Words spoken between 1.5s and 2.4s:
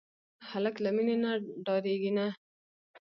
ډاریږي نه.